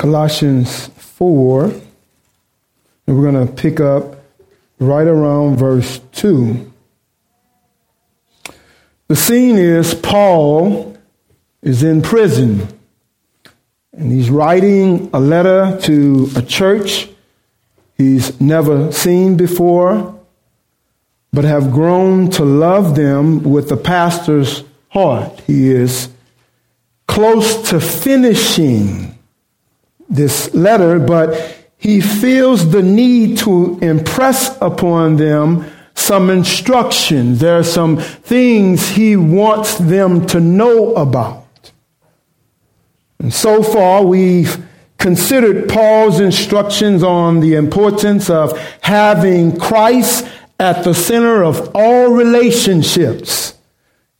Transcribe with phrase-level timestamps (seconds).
[0.00, 1.82] Colossians 4, and
[3.06, 4.16] we're going to pick up
[4.78, 6.72] right around verse 2.
[9.08, 10.96] The scene is Paul
[11.60, 12.66] is in prison,
[13.92, 17.10] and he's writing a letter to a church
[17.98, 20.18] he's never seen before,
[21.30, 25.40] but have grown to love them with the pastor's heart.
[25.40, 26.08] He is
[27.06, 29.18] close to finishing
[30.10, 35.64] this letter, but he feels the need to impress upon them
[35.94, 37.40] some instructions.
[37.40, 41.46] There are some things he wants them to know about.
[43.18, 44.62] And so far, we've
[44.98, 50.26] considered Paul's instructions on the importance of having Christ
[50.58, 53.54] at the center of all relationships,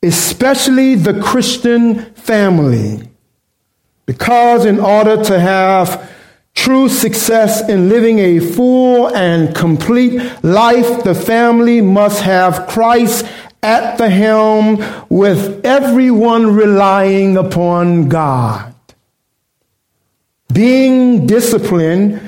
[0.03, 3.10] especially the Christian family.
[4.11, 6.11] Because in order to have
[6.53, 13.25] true success in living a full and complete life, the family must have Christ
[13.63, 18.75] at the helm with everyone relying upon God.
[20.53, 22.21] Being disciplined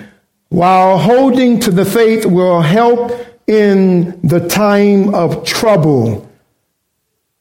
[0.51, 3.11] while holding to the faith will help
[3.49, 6.31] in the time of trouble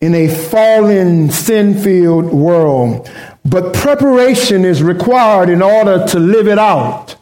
[0.02, 3.08] in a fallen, sin filled world.
[3.44, 7.16] But preparation is required in order to live it out.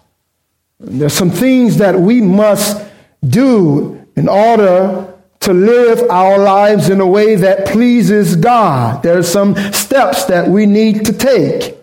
[0.80, 2.86] There's some things that we must
[3.26, 9.04] do in order to live our lives in a way that pleases God.
[9.04, 11.78] There are some steps that we need to take.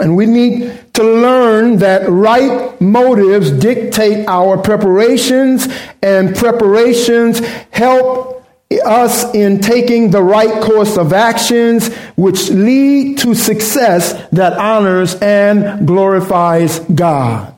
[0.00, 5.68] And we need to learn that right motives dictate our preparations,
[6.02, 7.38] and preparations
[7.70, 15.14] help us in taking the right course of actions which lead to success that honors
[15.16, 17.54] and glorifies God.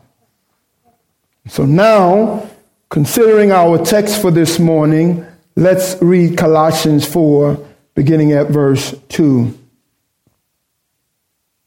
[1.49, 2.49] So now,
[2.89, 7.65] considering our text for this morning, let's read Colossians 4,
[7.95, 9.57] beginning at verse 2.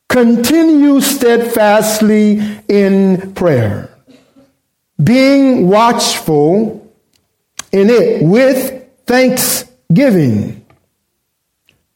[0.09, 3.89] Continue steadfastly in prayer,
[5.01, 6.91] being watchful
[7.71, 8.78] in it with
[9.09, 10.63] thanksgiving.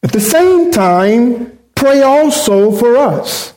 [0.02, 3.54] At the same time, pray also for us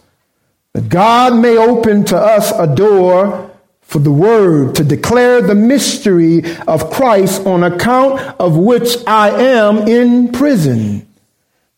[0.75, 3.51] that God may open to us a door
[3.81, 9.89] for the word to declare the mystery of Christ on account of which I am
[9.89, 11.09] in prison,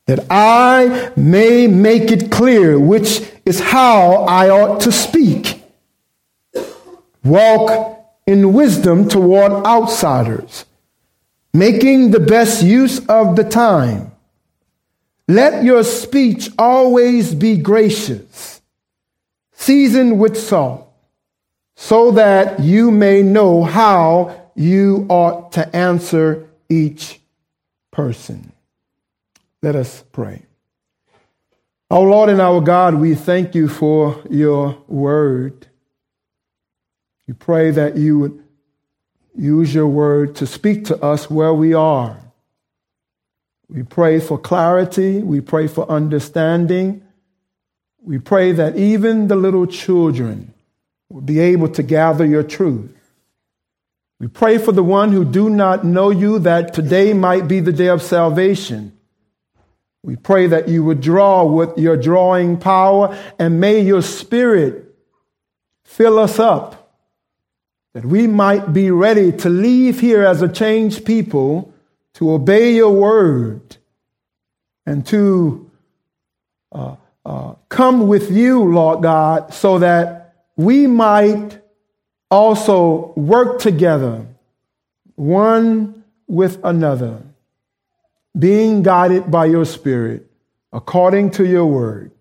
[0.06, 5.62] that I may make it clear which is how I ought to speak.
[7.22, 10.65] Walk in wisdom toward outsiders
[11.53, 14.12] making the best use of the time.
[15.26, 18.60] Let your speech always be gracious,
[19.53, 20.91] seasoned with salt,
[21.76, 27.20] so that you may know how you ought to answer each
[27.91, 28.53] person.
[29.62, 30.42] Let us pray.
[31.91, 35.69] Our Lord and our God, we thank you for your word.
[37.26, 38.44] We pray that you would
[39.37, 42.19] Use your word to speak to us where we are.
[43.69, 45.22] We pray for clarity.
[45.22, 47.03] We pray for understanding.
[48.03, 50.55] We pray that even the little children
[51.11, 52.94] will be able to gather your truth.
[54.21, 57.72] We pray for the one who do not know you that today might be the
[57.72, 58.99] day of salvation.
[60.03, 64.94] We pray that you would draw with your drawing power and may your spirit
[65.84, 66.78] fill us up
[67.98, 71.75] that we might be ready to leave here as a changed people
[72.14, 73.76] to obey your word
[74.86, 75.69] and to
[76.70, 76.94] uh,
[77.26, 81.58] uh, come with you, Lord God, so that we might
[82.31, 84.25] also work together,
[85.16, 87.20] one with another,
[88.38, 90.31] being guided by your Spirit
[90.72, 92.12] according to your word.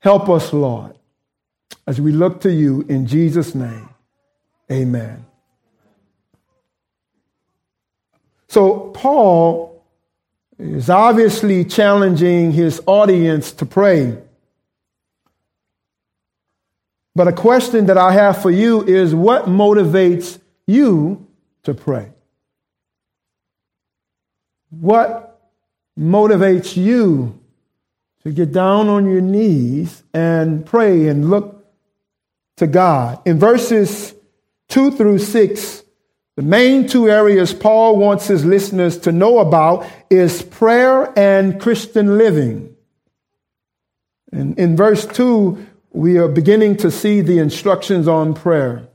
[0.00, 0.98] Help us, Lord,
[1.86, 3.87] as we look to you in Jesus' name.
[4.70, 5.24] Amen.
[8.48, 9.84] So, Paul
[10.58, 14.18] is obviously challenging his audience to pray.
[17.14, 21.26] But a question that I have for you is what motivates you
[21.64, 22.10] to pray?
[24.70, 25.40] What
[25.98, 27.38] motivates you
[28.22, 31.66] to get down on your knees and pray and look
[32.56, 33.20] to God?
[33.26, 34.14] In verses
[34.68, 35.82] 2 through 6,
[36.36, 42.16] the main two areas Paul wants his listeners to know about is prayer and Christian
[42.16, 42.76] living.
[44.30, 48.86] And in verse 2, we are beginning to see the instructions on prayer.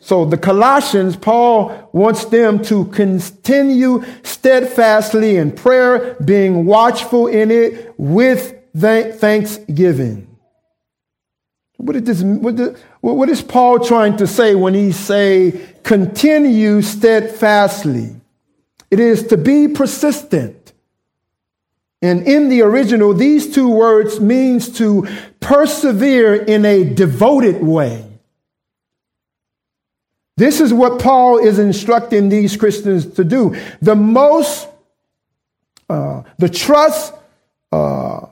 [0.00, 7.94] So the Colossians, Paul wants them to continue steadfastly in prayer, being watchful in it
[7.98, 10.31] with thanksgiving.
[11.82, 16.80] What is, this, what, the, what is Paul trying to say when he say continue
[16.80, 18.14] steadfastly?
[18.88, 20.72] It is to be persistent.
[22.00, 25.08] And in the original, these two words means to
[25.40, 28.06] persevere in a devoted way.
[30.36, 33.56] This is what Paul is instructing these Christians to do.
[33.80, 34.68] The most,
[35.90, 37.12] uh, the trust,
[37.72, 38.26] uh,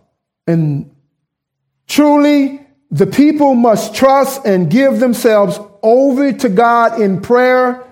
[0.47, 0.94] and
[1.88, 2.60] truly
[2.90, 7.84] the people must trust and give themselves over to God in prayer.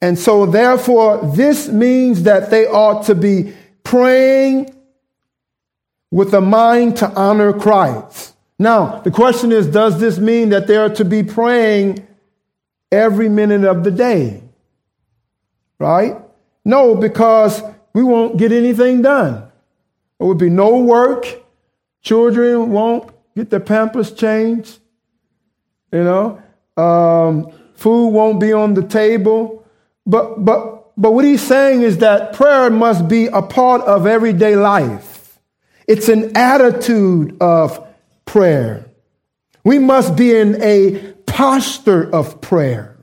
[0.00, 4.72] And so, therefore, this means that they ought to be praying
[6.10, 8.34] with a mind to honor Christ.
[8.58, 12.06] Now, the question is does this mean that they are to be praying
[12.92, 14.42] every minute of the day?
[15.78, 16.16] Right?
[16.64, 17.62] No, because
[17.92, 19.50] we won't get anything done.
[20.18, 21.26] There would be no work.
[22.02, 24.78] Children won't get the pampers changed.
[25.92, 26.42] You know,
[26.76, 29.64] um, food won't be on the table.
[30.04, 34.56] But, but, but what he's saying is that prayer must be a part of everyday
[34.56, 35.38] life.
[35.86, 37.86] It's an attitude of
[38.24, 38.90] prayer.
[39.62, 42.96] We must be in a posture of prayer.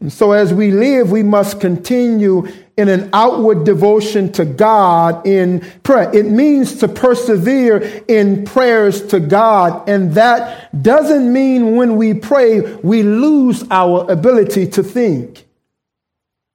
[0.00, 5.60] And so as we live, we must continue in an outward devotion to God in
[5.82, 6.14] prayer.
[6.14, 9.88] It means to persevere in prayers to God.
[9.88, 15.46] And that doesn't mean when we pray, we lose our ability to think.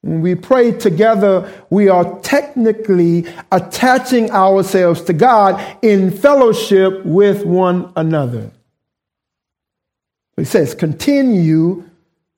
[0.01, 7.91] When we pray together, we are technically attaching ourselves to God in fellowship with one
[7.95, 8.51] another.
[10.38, 11.88] He says, continue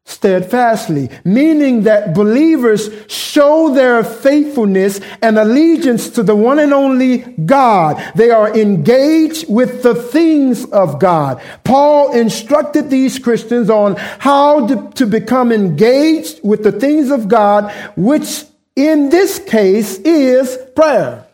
[0.05, 8.03] steadfastly, meaning that believers show their faithfulness and allegiance to the one and only God.
[8.15, 11.41] They are engaged with the things of God.
[11.63, 17.71] Paul instructed these Christians on how to, to become engaged with the things of God,
[17.95, 18.43] which
[18.75, 21.25] in this case is prayer.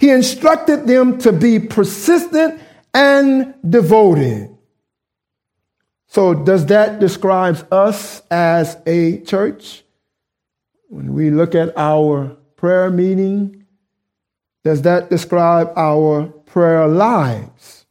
[0.00, 2.60] He instructed them to be persistent
[2.94, 4.57] and devoted.
[6.10, 9.84] So, does that describe us as a church?
[10.88, 13.66] When we look at our prayer meeting,
[14.64, 17.84] does that describe our prayer lives?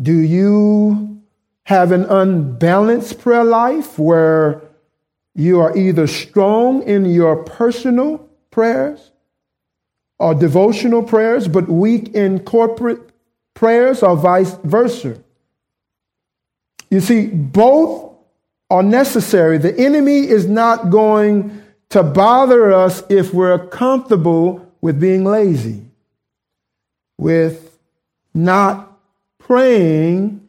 [0.00, 1.22] Do you
[1.64, 4.60] have an unbalanced prayer life where
[5.36, 9.12] you are either strong in your personal prayers
[10.18, 13.10] or devotional prayers, but weak in corporate
[13.54, 15.22] prayers, or vice versa?
[16.90, 18.14] You see, both
[18.70, 19.58] are necessary.
[19.58, 25.82] The enemy is not going to bother us if we're comfortable with being lazy,
[27.16, 27.78] with
[28.34, 28.98] not
[29.38, 30.47] praying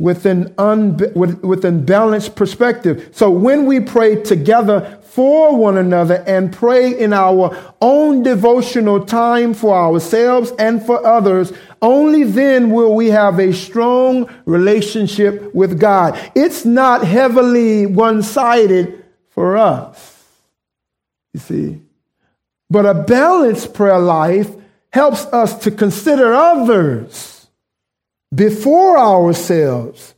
[0.00, 3.10] with an, un, with, with an balanced perspective.
[3.12, 9.52] So when we pray together for one another and pray in our own devotional time
[9.52, 11.52] for ourselves and for others,
[11.82, 16.18] only then will we have a strong relationship with God.
[16.34, 20.24] It's not heavily one sided for us,
[21.34, 21.82] you see.
[22.70, 24.50] But a balanced prayer life
[24.94, 27.39] helps us to consider others
[28.34, 30.14] before ourselves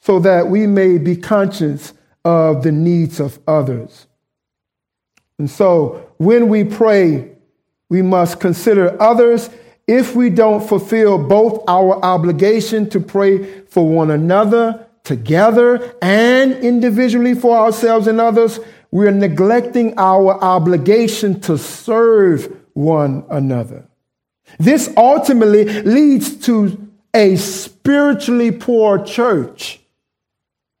[0.00, 1.92] so that we may be conscious
[2.24, 4.06] of the needs of others.
[5.38, 7.32] And so when we pray,
[7.88, 9.50] we must consider others
[9.86, 17.34] if we don't fulfill both our obligation to pray for one another together and individually
[17.34, 18.58] for ourselves and others,
[18.90, 23.86] we are neglecting our obligation to serve one another.
[24.58, 26.85] This ultimately leads to
[27.16, 29.80] a spiritually poor church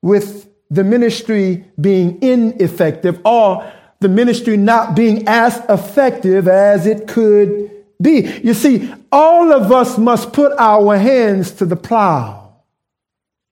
[0.02, 7.70] with the ministry being ineffective or the ministry not being as effective as it could
[8.00, 8.40] be.
[8.44, 12.52] You see, all of us must put our hands to the plow.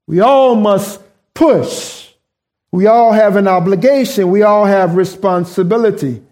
[0.06, 1.00] We all must
[1.32, 2.10] push.
[2.70, 4.30] We all have an obligation.
[4.30, 6.22] We all have responsibility.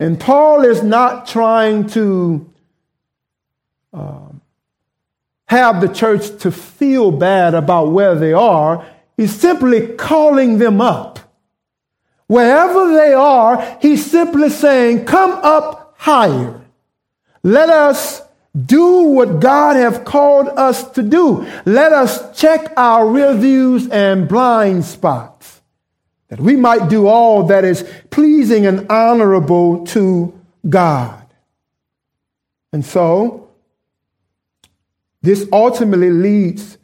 [0.00, 2.50] And Paul is not trying to
[3.92, 4.39] um,
[5.50, 8.86] have the church to feel bad about where they are.
[9.16, 11.18] He's simply calling them up.
[12.28, 16.60] Wherever they are, he's simply saying, Come up higher.
[17.42, 18.22] Let us
[18.54, 21.44] do what God have called us to do.
[21.66, 25.62] Let us check our rear views and blind spots
[26.28, 30.32] that we might do all that is pleasing and honorable to
[30.68, 31.26] God.
[32.72, 33.49] And so,
[35.22, 36.78] this ultimately leads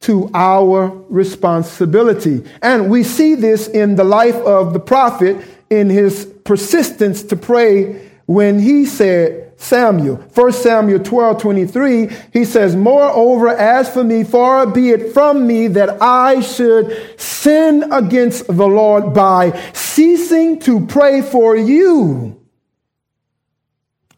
[0.00, 2.44] to our responsibility.
[2.60, 8.10] And we see this in the life of the prophet in his persistence to pray
[8.26, 14.66] when he said, Samuel, 1 Samuel 12, 23, he says, Moreover, as for me, far
[14.66, 21.22] be it from me that I should sin against the Lord by ceasing to pray
[21.22, 22.40] for you.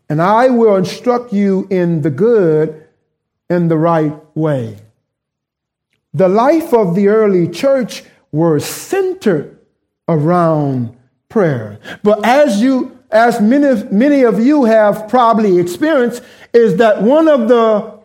[0.09, 2.83] And I will instruct you in the good
[3.54, 4.76] and the right way.
[6.12, 9.58] The life of the early church was centered
[10.08, 10.96] around
[11.28, 11.78] prayer.
[12.02, 17.49] But as you as many, many of you have probably experienced, is that one of
[17.49, 18.00] the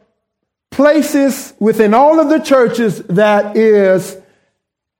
[0.70, 4.16] places within all of the churches that is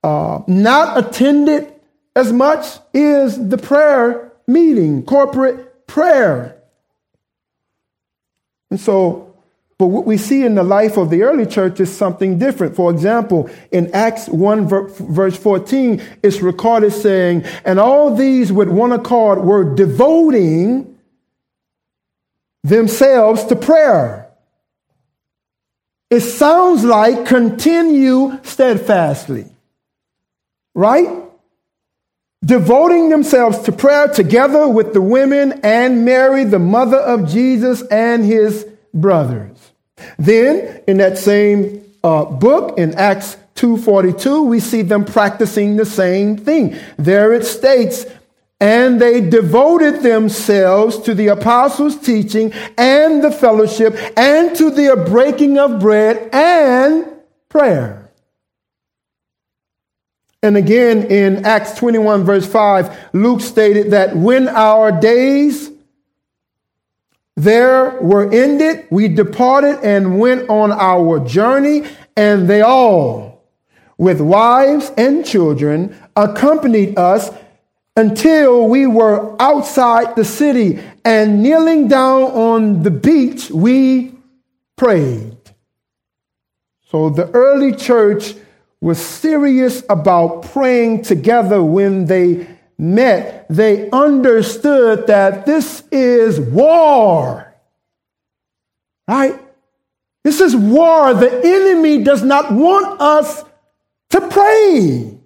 [0.04, 1.72] uh, not attended
[2.16, 6.60] as much is the prayer meeting, corporate prayer.
[8.72, 9.29] And so
[9.80, 12.76] but what we see in the life of the early church is something different.
[12.76, 18.92] For example, in Acts 1 verse 14, it's recorded saying, and all these with one
[18.92, 20.98] accord were devoting
[22.62, 24.30] themselves to prayer.
[26.10, 29.46] It sounds like continue steadfastly,
[30.76, 31.24] right?
[32.44, 38.26] Devoting themselves to prayer together with the women and Mary, the mother of Jesus and
[38.26, 39.69] his brothers.
[40.18, 46.38] Then, in that same uh, book, in Acts 2.42, we see them practicing the same
[46.38, 46.78] thing.
[46.98, 48.06] There it states,
[48.60, 55.58] and they devoted themselves to the apostles' teaching and the fellowship and to the breaking
[55.58, 57.06] of bread and
[57.48, 58.10] prayer.
[60.42, 65.70] And again in Acts 21, verse 5, Luke stated that when our days
[67.44, 68.86] there were ended.
[68.90, 71.84] We departed and went on our journey,
[72.18, 73.44] and they all,
[73.98, 77.32] with wives and children, accompanied us
[77.96, 84.14] until we were outside the city, and kneeling down on the beach, we
[84.76, 85.38] prayed.
[86.92, 88.36] So the early church
[88.82, 92.48] was serious about praying together when they
[92.80, 97.54] met, they understood that this is war.
[99.08, 99.40] Right?
[100.24, 101.14] This is war.
[101.14, 103.44] The enemy does not want us
[104.12, 105.18] to pray.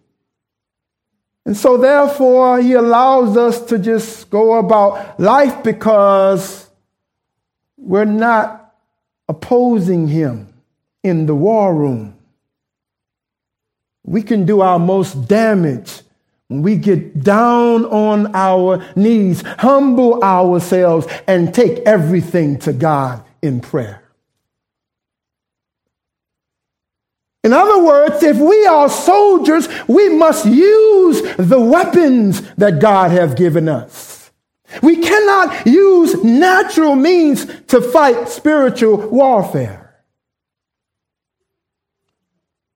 [1.45, 6.69] And so, therefore, he allows us to just go about life because
[7.77, 8.73] we're not
[9.27, 10.53] opposing him
[11.03, 12.17] in the war room.
[14.05, 16.02] We can do our most damage
[16.61, 24.03] we get down on our knees, humble ourselves, and take everything to God in prayer.
[27.43, 33.33] In other words, if we are soldiers, we must use the weapons that God has
[33.33, 34.31] given us.
[34.81, 40.03] We cannot use natural means to fight spiritual warfare.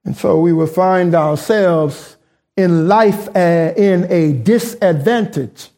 [0.03, 2.16] And so we will find ourselves
[2.57, 5.69] in life uh, in a disadvantage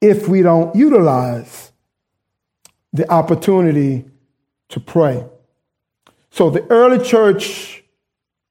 [0.00, 1.72] if we don't utilize
[2.92, 4.04] the opportunity
[4.68, 5.24] to pray.
[6.30, 7.82] So the early church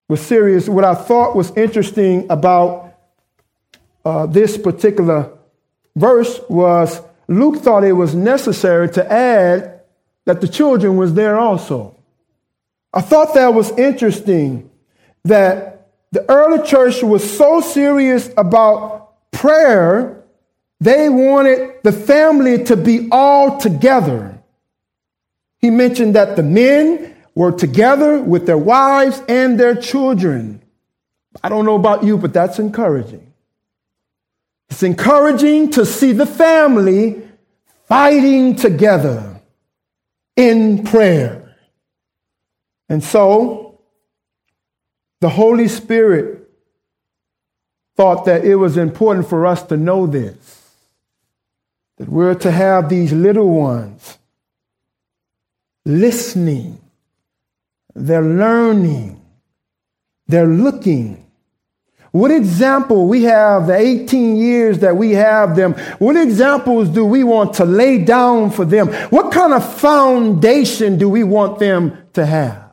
[0.10, 0.68] was serious.
[0.68, 2.96] What I thought was interesting about
[4.04, 5.32] uh, this particular
[5.96, 9.82] verse was Luke thought it was necessary to add
[10.26, 11.96] that the children was there also.
[12.94, 14.70] I thought that was interesting
[15.24, 15.75] that
[16.12, 20.24] the early church was so serious about prayer,
[20.80, 24.42] they wanted the family to be all together.
[25.60, 30.62] He mentioned that the men were together with their wives and their children.
[31.44, 33.34] I don't know about you, but that's encouraging.
[34.70, 37.28] It's encouraging to see the family
[37.88, 39.42] fighting together
[40.36, 41.56] in prayer.
[42.90, 43.65] And so,
[45.22, 46.50] the Holy Spirit
[47.96, 50.62] thought that it was important for us to know this
[51.98, 54.18] that we're to have these little ones
[55.86, 56.80] listening,
[57.94, 59.22] they're learning,
[60.28, 61.22] they're looking.
[62.12, 65.74] What example we have the 18 years that we have them?
[66.00, 68.88] What examples do we want to lay down for them?
[69.10, 72.65] What kind of foundation do we want them to have?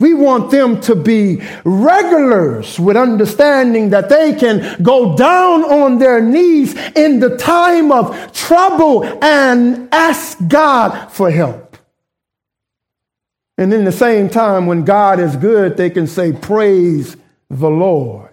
[0.00, 6.20] We want them to be regulars with understanding that they can go down on their
[6.20, 11.76] knees in the time of trouble and ask God for help.
[13.56, 17.16] And in the same time, when God is good, they can say, Praise
[17.50, 18.28] the Lord.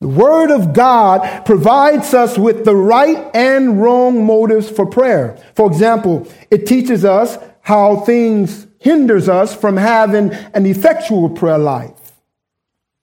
[0.00, 5.36] The Word of God provides us with the right and wrong motives for prayer.
[5.54, 12.12] For example, it teaches us how things hinders us from having an effectual prayer life.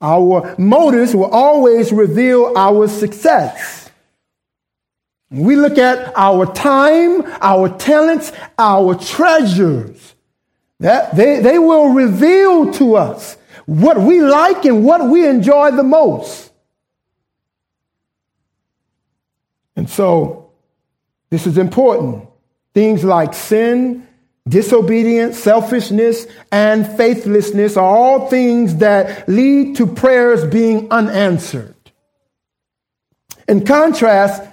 [0.01, 3.89] Our motives will always reveal our success.
[5.29, 10.15] We look at our time, our talents, our treasures.
[10.79, 15.83] That they, they will reveal to us what we like and what we enjoy the
[15.83, 16.51] most.
[19.75, 20.51] And so,
[21.29, 22.27] this is important.
[22.73, 24.08] Things like sin,
[24.47, 31.75] Disobedience, selfishness, and faithlessness are all things that lead to prayers being unanswered.
[33.47, 34.43] In contrast,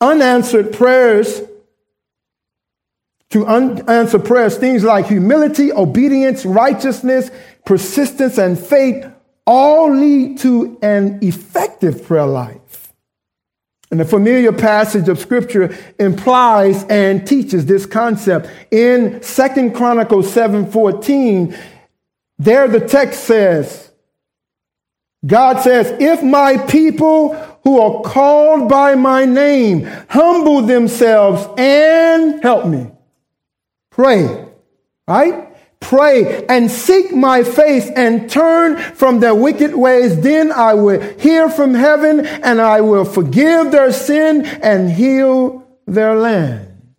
[0.00, 1.40] unanswered prayers,
[3.30, 7.30] to unanswered prayers, things like humility, obedience, righteousness,
[7.64, 9.04] persistence, and faith
[9.44, 12.63] all lead to an effective prayer life.
[13.94, 18.50] And the familiar passage of scripture implies and teaches this concept.
[18.72, 21.56] In Second Chronicles 7:14,
[22.36, 23.92] there the text says,
[25.24, 32.66] God says, if my people who are called by my name humble themselves and help
[32.66, 32.90] me,
[33.92, 34.44] pray,
[35.06, 35.53] right?
[35.84, 41.48] Pray and seek my face and turn from their wicked ways, then I will hear
[41.48, 46.94] from heaven and I will forgive their sin and heal their land.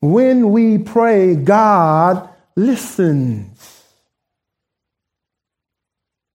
[0.00, 3.84] When we pray, God listens.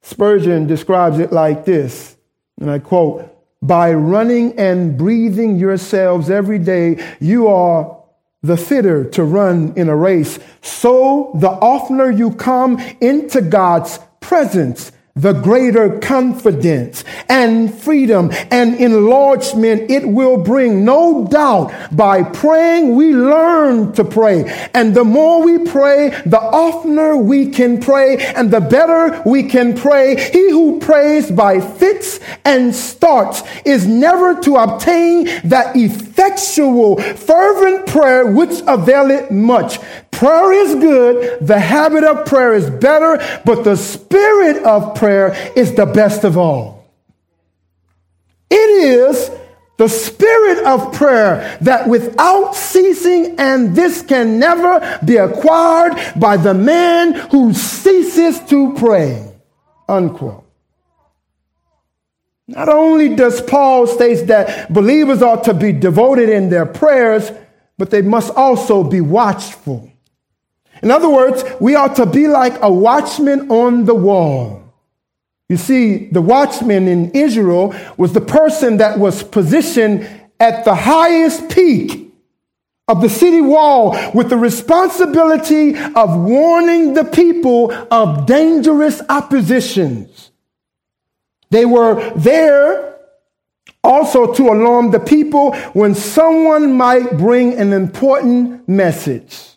[0.01, 2.17] Spurgeon describes it like this,
[2.59, 3.27] and I quote,
[3.61, 8.00] by running and breathing yourselves every day, you are
[8.43, 10.39] the fitter to run in a race.
[10.61, 19.91] So the oftener you come into God's presence, the greater confidence and freedom and enlargement
[19.91, 20.85] it will bring.
[20.85, 24.69] No doubt by praying, we learn to pray.
[24.73, 29.75] And the more we pray, the oftener we can pray and the better we can
[29.75, 30.15] pray.
[30.31, 38.25] He who prays by fits and starts is never to obtain that effectual, fervent prayer
[38.31, 39.79] which availeth much.
[40.11, 41.47] Prayer is good.
[41.47, 46.37] The habit of prayer is better, but the spirit of prayer is the best of
[46.37, 46.85] all.
[48.49, 49.31] It is
[49.77, 56.53] the spirit of prayer that without ceasing, and this can never be acquired by the
[56.53, 59.33] man who ceases to pray.
[59.89, 60.45] Unquote.
[62.47, 67.31] Not only does Paul state that believers ought to be devoted in their prayers,
[67.77, 69.90] but they must also be watchful.
[70.81, 74.63] In other words, we ought to be like a watchman on the wall.
[75.49, 80.07] You see, the watchman in Israel was the person that was positioned
[80.39, 82.11] at the highest peak
[82.87, 90.31] of the city wall with the responsibility of warning the people of dangerous oppositions.
[91.51, 92.97] They were there
[93.83, 99.50] also to alarm the people when someone might bring an important message.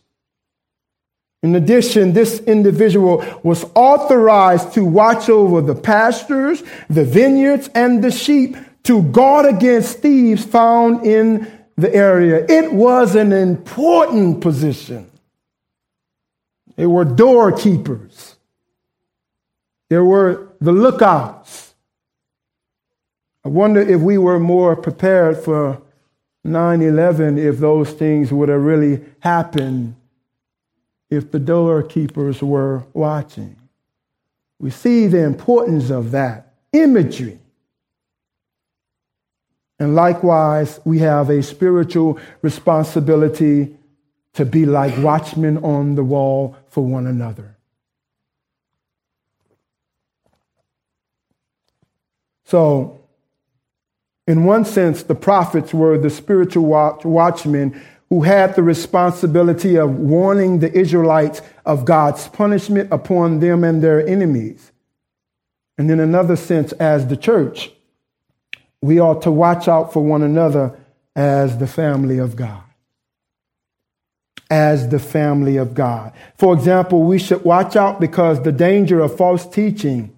[1.45, 8.11] In addition, this individual was authorized to watch over the pastures, the vineyards, and the
[8.11, 12.47] sheep to guard against thieves found in the area.
[12.49, 15.11] It was an important position.
[16.77, 18.37] They were doorkeepers.
[19.91, 21.75] There were the lookouts.
[23.45, 25.83] I wonder if we were more prepared for
[26.43, 29.97] 9 11 if those things would have really happened
[31.15, 33.57] if the doorkeepers were watching.
[34.59, 37.39] We see the importance of that imagery.
[39.79, 43.77] And likewise, we have a spiritual responsibility
[44.35, 47.57] to be like watchmen on the wall for one another.
[52.45, 53.01] So,
[54.27, 56.65] in one sense, the prophets were the spiritual
[57.05, 63.83] watchmen who had the responsibility of warning the Israelites of God's punishment upon them and
[63.83, 64.73] their enemies.
[65.79, 67.73] And in another sense, as the church,
[68.81, 70.79] we ought to watch out for one another
[71.17, 72.63] as the family of God.
[74.51, 76.13] As the family of God.
[76.37, 80.15] For example, we should watch out because the danger of false teaching,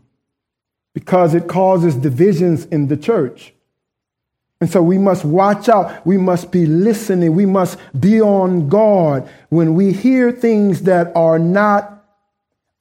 [0.92, 3.55] because it causes divisions in the church.
[4.60, 6.06] And so we must watch out.
[6.06, 7.34] We must be listening.
[7.34, 11.92] We must be on guard when we hear things that are not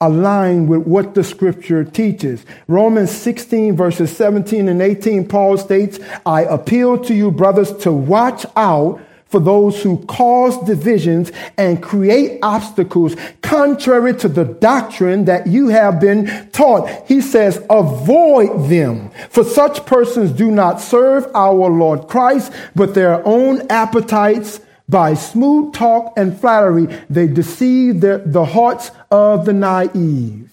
[0.02, 2.46] aligned with what the scripture teaches.
[2.68, 8.46] Romans 16 verses 17 and 18, Paul states, I appeal to you, brothers, to watch
[8.56, 9.02] out
[9.36, 16.00] for those who cause divisions and create obstacles contrary to the doctrine that you have
[16.00, 16.88] been taught.
[17.06, 19.12] He says, avoid them.
[19.30, 24.62] For such persons do not serve our Lord Christ, but their own appetites.
[24.88, 30.50] By smooth talk and flattery, they deceive the, the hearts of the naive.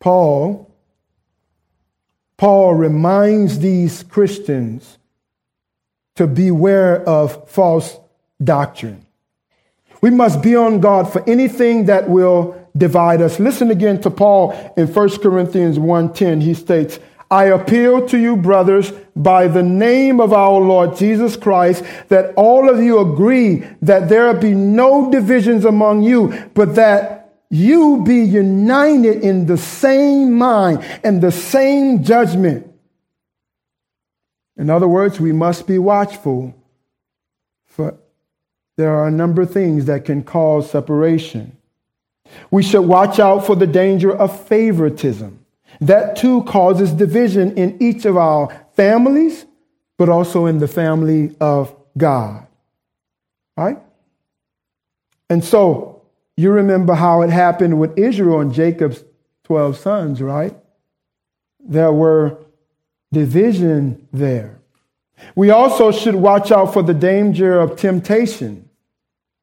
[0.00, 0.68] Paul,
[2.36, 4.98] Paul reminds these Christians
[6.16, 7.98] to beware of false
[8.42, 9.06] doctrine.
[10.00, 13.40] We must be on guard for anything that will divide us.
[13.40, 16.40] Listen again to Paul in 1 Corinthians 1:10.
[16.42, 16.98] He states,
[17.30, 22.68] I appeal to you, brothers, by the name of our Lord Jesus Christ, that all
[22.68, 29.22] of you agree that there be no divisions among you, but that you be united
[29.22, 32.70] in the same mind and the same judgment.
[34.56, 36.54] In other words, we must be watchful,
[37.66, 37.96] for
[38.76, 41.56] there are a number of things that can cause separation.
[42.50, 45.44] We should watch out for the danger of favoritism.
[45.80, 49.46] That too causes division in each of our families,
[49.98, 52.46] but also in the family of God.
[53.56, 53.78] Right?
[55.28, 56.02] And so
[56.36, 59.04] you remember how it happened with Israel and Jacob's
[59.44, 60.54] 12 sons, right?
[61.60, 62.38] There were
[63.12, 64.60] division there.
[65.34, 68.68] We also should watch out for the danger of temptation.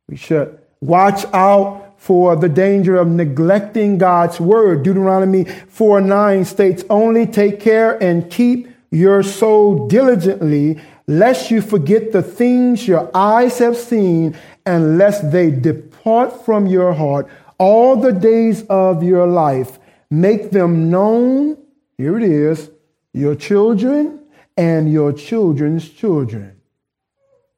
[0.07, 4.83] We should watch out for the danger of neglecting God's word.
[4.83, 12.11] Deuteronomy 4 9 states, Only take care and keep your soul diligently, lest you forget
[12.11, 18.11] the things your eyes have seen, and lest they depart from your heart all the
[18.11, 19.79] days of your life.
[20.11, 21.57] Make them known,
[21.97, 22.69] here it is,
[23.13, 24.19] your children
[24.57, 26.59] and your children's children.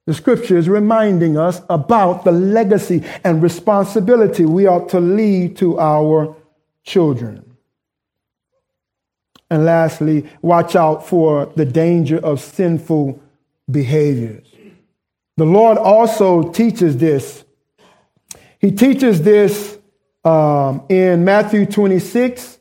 [0.06, 5.80] The scripture is reminding us about the legacy and responsibility we ought to leave to
[5.80, 6.36] our
[6.84, 7.58] children.
[9.50, 13.22] And lastly, watch out for the danger of sinful
[13.70, 14.48] behaviors.
[15.38, 17.44] The Lord also teaches this.
[18.60, 19.78] He teaches this
[20.24, 22.60] um, in Matthew 26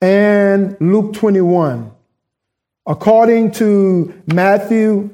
[0.00, 1.93] and Luke 21.
[2.86, 5.10] According to Matthew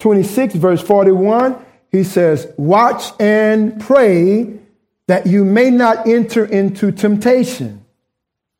[0.00, 4.58] 26, verse 41, he says, Watch and pray
[5.06, 7.84] that you may not enter into temptation.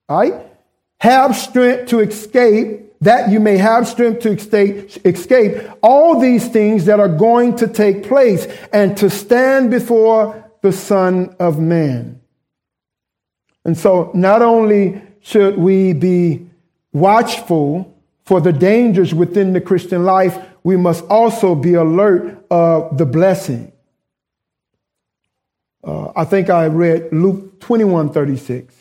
[0.08, 0.34] All right?
[1.00, 4.30] Have strength to escape, that you may have strength to
[5.04, 10.72] escape all these things that are going to take place and to stand before the
[10.72, 12.20] Son of Man.
[13.66, 16.46] And so, not only should we be
[16.92, 17.93] watchful,
[18.24, 23.72] for the dangers within the Christian life, we must also be alert of the blessing.
[25.82, 28.74] Uh, I think I read Luke 21 36.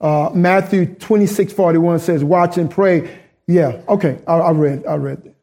[0.00, 3.20] Uh, Matthew 26 41 says, Watch and pray.
[3.46, 5.36] Yeah, okay, I, I read, I read that.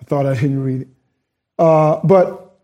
[0.00, 0.88] I thought I didn't read it.
[1.58, 2.58] Uh, but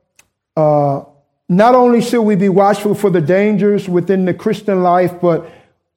[0.57, 1.05] uh,
[1.49, 5.51] not only should we be watchful for the dangers within the Christian life, but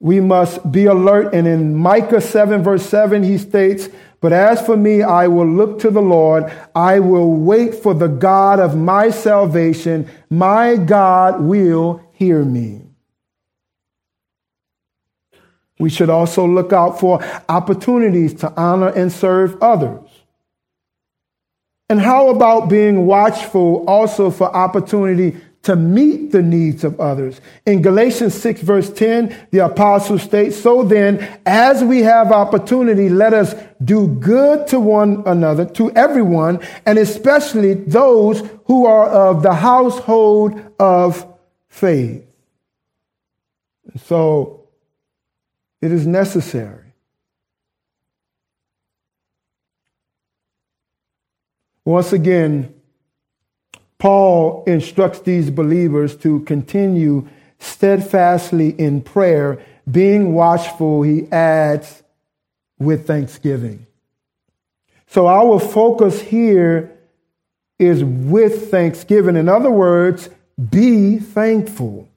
[0.04, 1.34] we must be alert.
[1.34, 3.88] And in Micah 7, verse 7, he states,
[4.20, 6.52] But as for me, I will look to the Lord.
[6.76, 10.10] I will wait for the God of my salvation.
[10.30, 12.82] My God will hear me.
[15.80, 20.02] We should also look out for opportunities to honor and serve others.
[21.90, 27.40] And how about being watchful also for opportunity to meet the needs of others.
[27.66, 33.34] In Galatians 6 verse 10, the apostle states, So then, as we have opportunity, let
[33.34, 39.54] us do good to one another, to everyone, and especially those who are of the
[39.54, 41.26] household of
[41.70, 42.26] faith.
[44.06, 44.68] So,
[45.82, 46.94] it is necessary.
[51.86, 52.73] Once again,
[54.04, 57.26] Paul instructs these believers to continue
[57.60, 62.04] steadfastly in prayer, being watchful, he adds,
[62.78, 63.88] with thanksgiving.
[65.08, 66.98] So our focus here
[67.80, 69.38] is with thanksgiving.
[69.38, 70.30] In other words,
[70.70, 72.10] be thankful.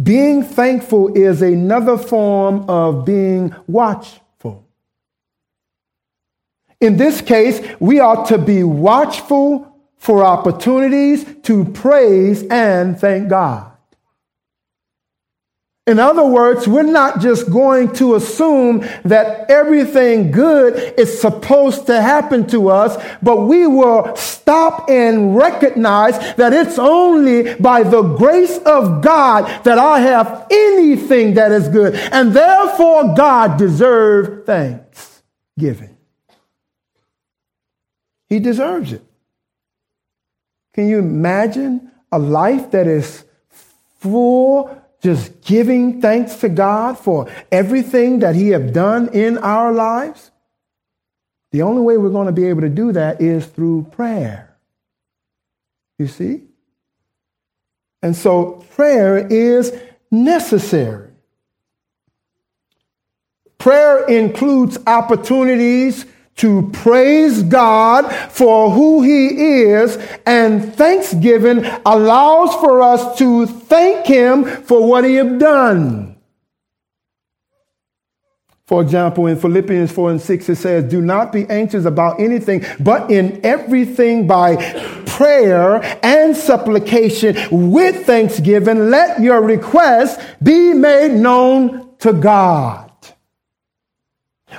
[0.00, 4.64] Being thankful is another form of being watchful.
[6.80, 9.69] In this case, we are to be watchful
[10.00, 13.70] for opportunities to praise and thank God.
[15.86, 22.00] In other words, we're not just going to assume that everything good is supposed to
[22.00, 28.56] happen to us, but we will stop and recognize that it's only by the grace
[28.58, 31.94] of God that I have anything that is good.
[31.94, 35.96] And therefore, God deserves thanksgiving.
[38.28, 39.09] He deserves it.
[40.74, 43.24] Can you imagine a life that is
[43.98, 50.30] full just giving thanks to God for everything that He have done in our lives?
[51.52, 54.56] The only way we're going to be able to do that is through prayer.
[55.98, 56.42] You see?
[58.02, 59.76] And so prayer is
[60.10, 61.10] necessary.
[63.58, 66.06] Prayer includes opportunities
[66.40, 74.44] to praise God for who He is, and thanksgiving allows for us to thank Him
[74.44, 76.10] for what He has done.
[78.70, 82.64] For example, in Philippians 4 and 6, it says, Do not be anxious about anything,
[82.78, 84.56] but in everything by
[85.06, 92.89] prayer and supplication with thanksgiving, let your requests be made known to God.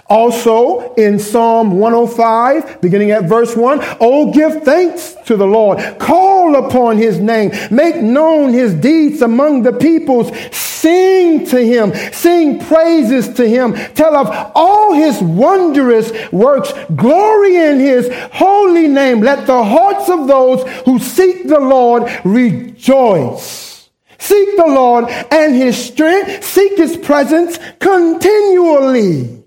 [0.08, 5.80] Also in Psalm 105, beginning at verse 1, Oh, give thanks to the Lord.
[6.00, 7.52] Call upon his name.
[7.70, 10.32] Make known his deeds among the peoples.
[10.52, 11.94] Sing to him.
[12.12, 13.74] Sing praises to him.
[13.94, 16.74] Tell of all his wondrous works.
[16.96, 19.22] Glory in his holy name.
[19.22, 23.90] Let the hearts of those who seek the Lord rejoice.
[24.18, 26.44] Seek the Lord and his strength.
[26.44, 29.41] Seek his presence continually.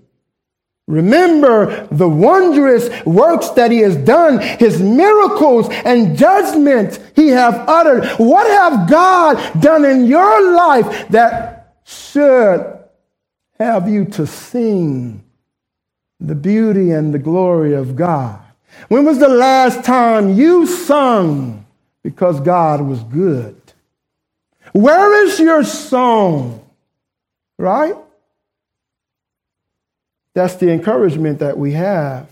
[0.87, 8.07] Remember the wondrous works that he has done, his miracles and judgments he have uttered.
[8.19, 12.79] What have God done in your life that should
[13.59, 15.23] have you to sing
[16.19, 18.41] the beauty and the glory of God?
[18.89, 21.65] When was the last time you sung
[22.03, 23.61] because God was good?
[24.73, 26.65] Where is your song?
[27.59, 27.95] Right?
[30.35, 32.29] That's the encouragement that we have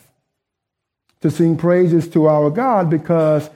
[1.22, 3.50] to sing praises to our God because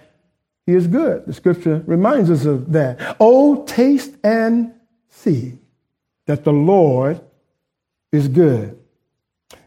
[0.65, 1.25] he is good.
[1.25, 3.17] The scripture reminds us of that.
[3.19, 4.73] Oh, taste and
[5.10, 5.60] see
[6.25, 7.21] that the Lord
[8.12, 8.79] is good.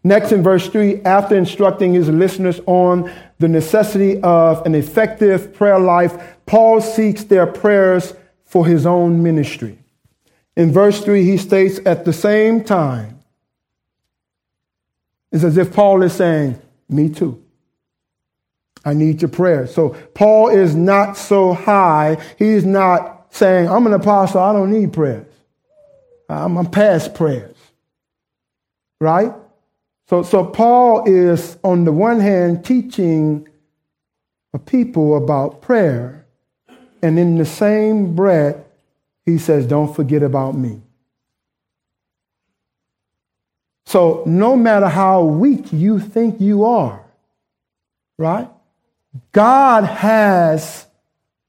[0.02, 5.78] Next, in verse 3, after instructing his listeners on the necessity of an effective prayer
[5.78, 8.14] life, Paul seeks their prayers
[8.44, 9.78] for his own ministry.
[10.56, 13.19] In verse 3, he states, At the same time,
[15.32, 17.42] it's as if Paul is saying, Me too.
[18.84, 19.66] I need your prayer.
[19.66, 22.16] So Paul is not so high.
[22.38, 25.26] He's not saying, I'm an apostle, I don't need prayers.
[26.28, 27.56] I'm, I'm past prayers.
[29.00, 29.32] Right?
[30.08, 33.48] So, so Paul is, on the one hand, teaching
[34.52, 36.26] a people about prayer,
[37.02, 38.56] and in the same breath,
[39.24, 40.82] he says, Don't forget about me.
[43.90, 47.04] So no matter how weak you think you are,
[48.18, 48.48] right?
[49.32, 50.86] God has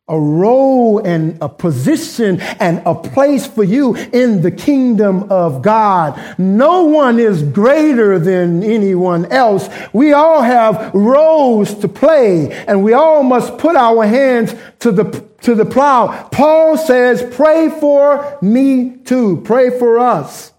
[0.07, 6.19] a role and a position and a place for you in the kingdom of God.
[6.39, 9.69] No one is greater than anyone else.
[9.93, 15.03] We all have roles to play and we all must put our hands to the,
[15.41, 16.27] to the plow.
[16.31, 19.43] Paul says, pray for me too.
[19.45, 20.51] Pray for us.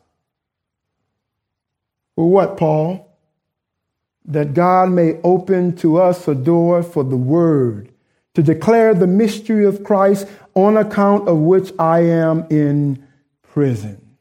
[2.16, 3.08] For what, Paul?
[4.24, 7.92] That God may open to us a door for the word
[8.34, 13.06] to declare the mystery of Christ on account of which I am in
[13.42, 14.16] prison.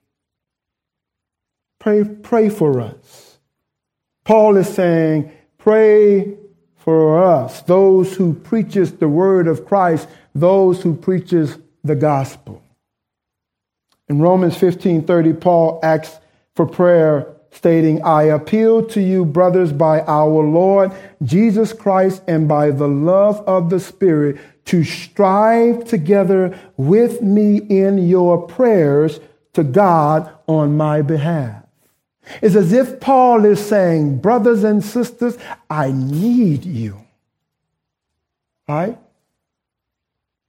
[1.79, 3.37] Pray, pray for us.
[4.23, 6.37] Paul is saying, pray
[6.75, 12.61] for us, those who preaches the word of Christ, those who preaches the gospel.
[14.09, 16.19] In Romans 15:30, Paul asks
[16.55, 20.91] for prayer stating, I appeal to you, brothers, by our Lord
[21.23, 28.07] Jesus Christ and by the love of the Spirit, to strive together with me in
[28.07, 29.19] your prayers
[29.53, 31.63] to God on my behalf.
[32.41, 35.37] It's as if Paul is saying, Brothers and sisters,
[35.69, 37.01] I need you.
[38.67, 38.97] Right?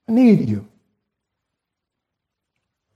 [0.09, 0.69] I need you.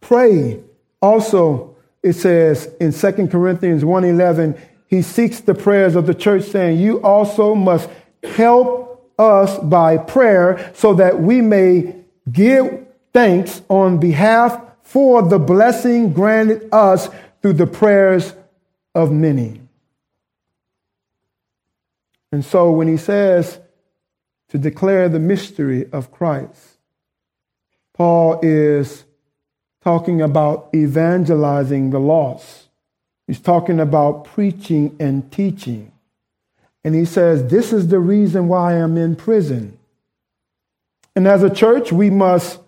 [0.01, 0.61] Pray.
[1.01, 1.76] Also,
[2.07, 7.03] it says in 2 Corinthians 1:11, he seeks the prayers of the church, saying, You
[7.03, 7.90] also must
[8.23, 11.97] help us by prayer so that we may
[12.31, 17.09] give thanks on behalf for the blessing granted us
[17.42, 18.35] through the prayers
[18.95, 19.61] of many.
[22.31, 23.59] And so when he says
[24.51, 26.79] to declare the mystery of Christ,
[27.95, 29.06] Paul is
[29.87, 32.66] talking about evangelizing the lost.
[33.29, 35.92] He's talking about preaching and teaching.
[36.83, 39.79] And he says, This is the reason why I'm in prison.
[41.14, 42.59] And as a church, we must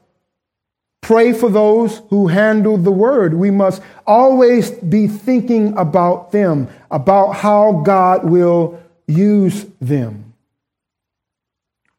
[1.00, 3.34] pray for those who handle the word.
[3.34, 10.34] We must always be thinking about them, about how God will use them.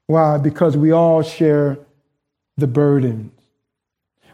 [0.07, 0.37] Why?
[0.37, 1.77] Because we all share
[2.55, 3.33] the burdens.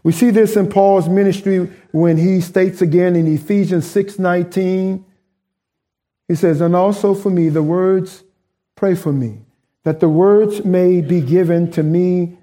[0.05, 5.03] We see this in Paul's ministry when he states again in Ephesians 6:19
[6.27, 8.23] he says, "And also for me the words
[8.75, 9.39] pray for me
[9.83, 12.37] that the words may be given to me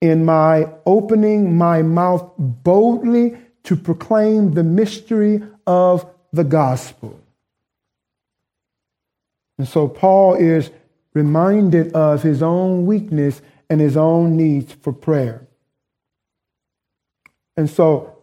[0.00, 7.20] in my opening my mouth boldly to proclaim the mystery of the gospel.
[9.58, 10.70] And so Paul is
[11.14, 13.40] reminded of his own weakness
[13.70, 15.46] and his own needs for prayer.
[17.56, 18.18] And so,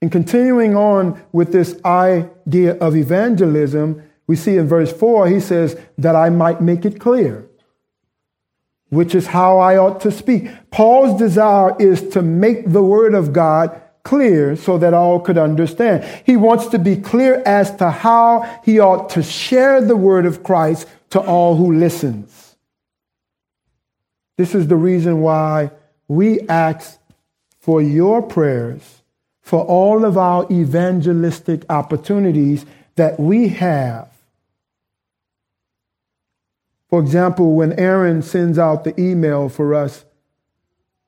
[0.00, 5.78] in continuing on with this idea of evangelism, we see in verse 4, he says,
[5.98, 7.48] that I might make it clear
[8.92, 10.50] which is how I ought to speak.
[10.70, 16.04] Paul's desire is to make the word of God clear so that all could understand.
[16.26, 20.42] He wants to be clear as to how he ought to share the word of
[20.42, 22.54] Christ to all who listens.
[24.36, 25.70] This is the reason why
[26.06, 26.98] we ask
[27.62, 29.02] for your prayers
[29.40, 34.08] for all of our evangelistic opportunities that we have.
[36.90, 40.04] For example, when Aaron sends out the email for us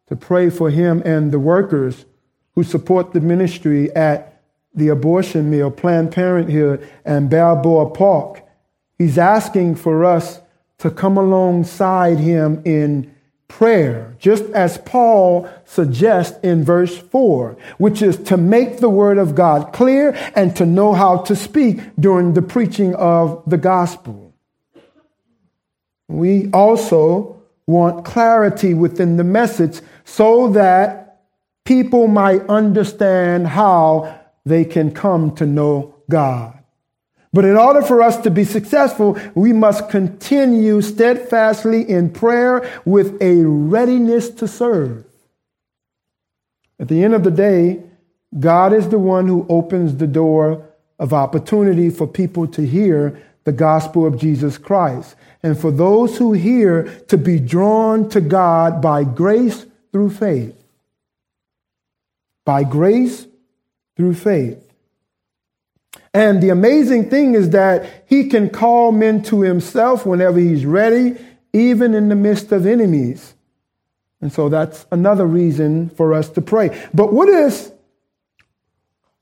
[0.07, 2.07] to pray for him and the workers
[2.55, 4.41] who support the ministry at
[4.73, 8.43] the abortion mill, Planned Parenthood, and Balboa Park,
[8.97, 10.41] he's asking for us
[10.79, 13.14] to come alongside him in
[13.55, 19.37] prayer, just as Paul suggests in verse 4, which is to make the word of
[19.37, 24.35] God clear and to know how to speak during the preaching of the gospel.
[26.09, 31.21] We also want clarity within the message so that
[31.65, 36.59] people might understand how they can come to know God.
[37.35, 43.21] But in order for us to be successful, we must continue steadfastly in prayer with
[43.21, 45.05] a readiness to serve.
[46.79, 47.83] At the end of the day,
[48.39, 50.65] God is the one who opens the door
[51.01, 56.35] of opportunity for people to hear the gospel of Jesus Christ and for those who
[56.35, 60.55] hear to be drawn to God by grace through faith.
[62.45, 63.27] By grace
[63.97, 64.64] through faith.
[66.15, 71.17] And the amazing thing is that he can call men to himself whenever he's ready,
[71.53, 73.35] even in the midst of enemies.
[74.21, 76.89] And so that's another reason for us to pray.
[76.95, 77.73] But what is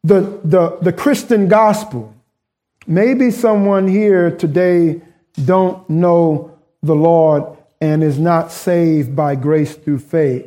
[0.05, 2.14] the, the, the Christian gospel?
[2.87, 5.00] Maybe someone here today
[5.42, 10.46] don't know the Lord and is not saved by grace through faith.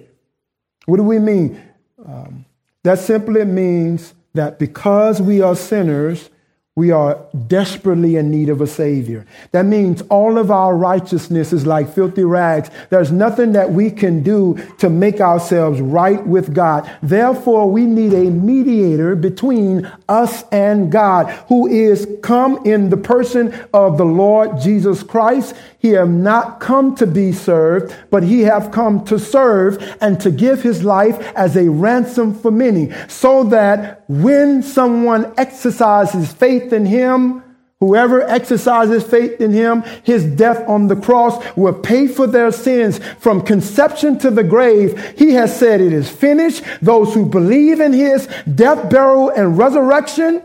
[0.85, 1.61] What do we mean?
[2.05, 2.45] Um,
[2.83, 6.29] that simply means that because we are sinners,
[6.77, 9.25] we are desperately in need of a Savior.
[9.53, 12.69] That means all of our righteousness is like filthy rags.
[12.89, 16.91] There's nothing that we can do to make ourselves right with God.
[17.01, 23.57] Therefore, we need a mediator between us and God who is come in the person
[23.73, 25.55] of the Lord Jesus Christ.
[25.79, 30.29] He have not come to be served, but he have come to serve and to
[30.29, 36.85] give his life as a ransom for many so that when someone exercises faith in
[36.85, 37.43] him,
[37.81, 42.99] Whoever exercises faith in him, his death on the cross will pay for their sins
[43.19, 45.15] from conception to the grave.
[45.17, 46.63] He has said it is finished.
[46.81, 50.41] Those who believe in his death, burial, and resurrection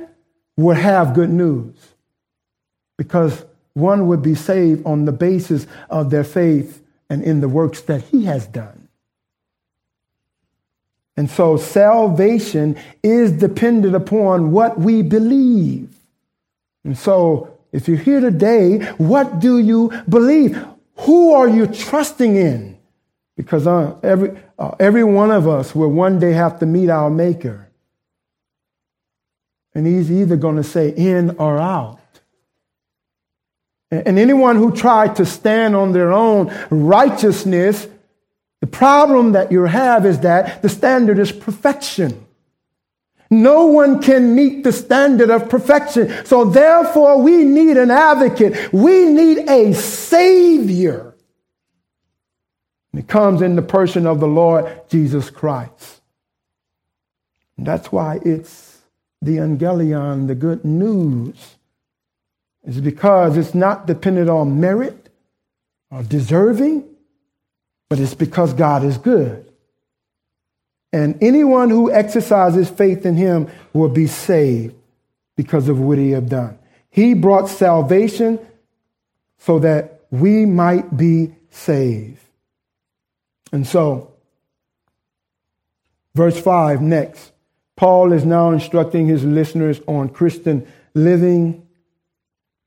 [0.57, 1.75] will have good news
[2.99, 3.45] because
[3.75, 8.03] one would be saved on the basis of their faith and in the works that
[8.03, 8.89] he has done.
[11.17, 15.90] And so salvation is dependent upon what we believe.
[16.85, 20.63] And so if you're here today, what do you believe?
[20.97, 22.79] Who are you trusting in?
[23.37, 27.11] Because uh, every, uh, every one of us will one day have to meet our
[27.11, 27.71] Maker.
[29.75, 31.99] And he's either going to say in or out.
[33.91, 37.89] And anyone who tried to stand on their own righteousness,
[38.61, 42.27] the problem that you have is that the standard is perfection.
[43.31, 46.25] No one can meet the standard of perfection.
[46.27, 48.73] So therefore, we need an advocate.
[48.73, 51.15] We need a savior.
[52.93, 56.01] And it comes in the person of the Lord Jesus Christ.
[57.57, 58.79] And that's why it's
[59.23, 61.57] the Evangelion, the good news.
[62.65, 65.09] It's because it's not dependent on merit
[65.91, 66.85] or deserving,
[67.89, 69.50] but it's because God is good.
[70.93, 74.75] And anyone who exercises faith in him will be saved
[75.37, 76.59] because of what he have done.
[76.91, 78.39] He brought salvation
[79.39, 82.19] so that we might be saved.
[83.53, 84.13] And so,
[86.15, 87.33] verse 5 next.
[87.77, 91.67] Paul is now instructing his listeners on Christian living.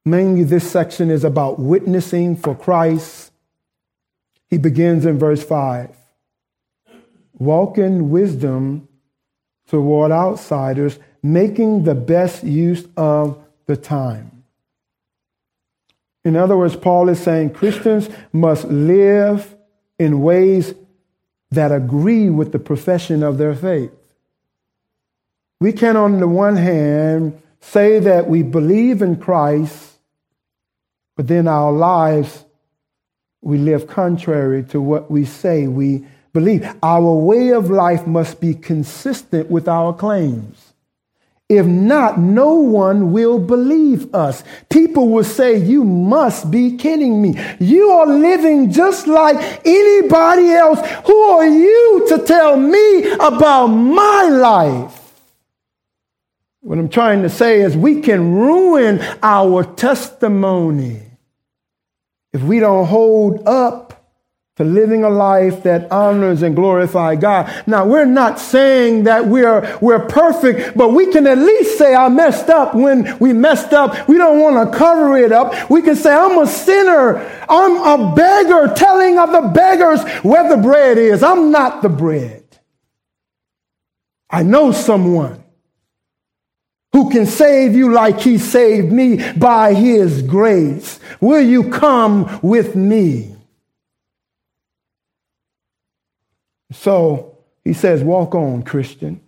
[0.06, 3.32] Mainly, this section is about witnessing for Christ.
[4.50, 5.96] He begins in verse 5
[7.38, 8.88] walk in wisdom
[9.68, 14.44] toward outsiders, making the best use of the time.
[16.26, 19.56] In other words, Paul is saying Christians must live
[20.00, 20.74] in ways
[21.52, 23.92] that agree with the profession of their faith.
[25.60, 29.94] We can, on the one hand, say that we believe in Christ,
[31.16, 32.44] but then our lives,
[33.42, 36.68] we live contrary to what we say we believe.
[36.82, 40.74] Our way of life must be consistent with our claims.
[41.50, 44.44] If not, no one will believe us.
[44.70, 47.40] People will say, You must be kidding me.
[47.60, 50.80] You are living just like anybody else.
[51.06, 55.00] Who are you to tell me about my life?
[56.62, 61.02] What I'm trying to say is, we can ruin our testimony
[62.32, 63.93] if we don't hold up
[64.58, 67.52] to living a life that honors and glorifies God.
[67.66, 72.08] Now, we're not saying that we're, we're perfect, but we can at least say I
[72.10, 74.08] messed up when we messed up.
[74.08, 75.72] We don't want to cover it up.
[75.72, 77.18] We can say I'm a sinner.
[77.50, 81.24] I'm a beggar telling of the beggars where the bread is.
[81.24, 82.44] I'm not the bread.
[84.30, 85.44] I know someone
[86.92, 91.00] who can save you like he saved me by his grace.
[91.20, 93.36] Will you come with me?
[96.74, 99.22] So he says, Walk on, Christian.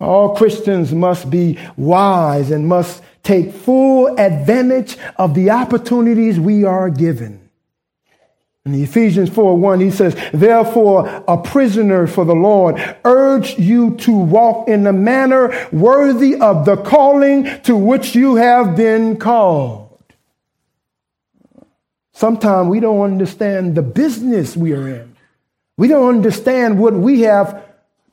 [0.00, 6.88] All Christians must be wise and must take full advantage of the opportunities we are
[6.88, 7.50] given.
[8.64, 14.12] In Ephesians 4 1, he says, Therefore, a prisoner for the Lord, urge you to
[14.12, 19.88] walk in a manner worthy of the calling to which you have been called.
[22.12, 25.09] Sometimes we don't understand the business we are in.
[25.80, 27.64] We don't understand what we have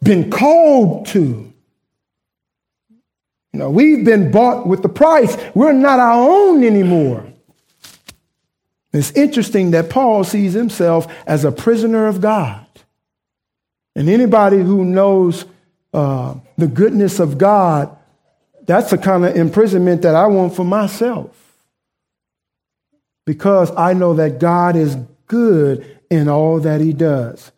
[0.02, 1.54] been called to.
[3.52, 5.36] You know, we've been bought with the price.
[5.54, 7.26] We're not our own anymore.
[8.94, 12.66] It's interesting that Paul sees himself as a prisoner of God.
[13.98, 15.44] And anybody who knows
[15.94, 17.94] uh, the goodness of God,
[18.66, 21.36] that's the kind of imprisonment that I want for myself.
[23.26, 24.96] Because I know that God is
[25.26, 27.52] good in all that he does.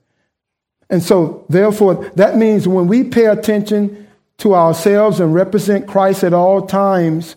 [0.90, 4.08] And so, therefore, that means when we pay attention
[4.40, 7.36] to ourselves and represent Christ at all times,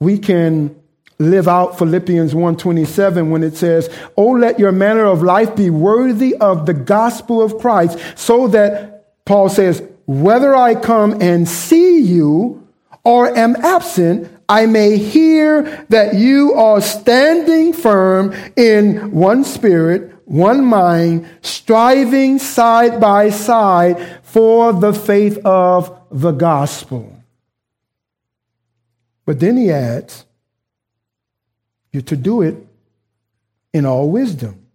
[0.00, 0.74] we can
[1.18, 6.34] live out Philippians 1:27 when it says, "Oh let your manner of life be worthy
[6.36, 12.62] of the gospel of Christ, so that Paul says, whether I come and see you
[13.04, 20.64] or am absent, I may hear that you are standing firm in one spirit, one
[20.64, 27.16] mind, striving side by side for the faith of the gospel.
[29.24, 30.24] But then he adds,
[31.92, 32.56] you're to do it
[33.72, 34.66] in all wisdom.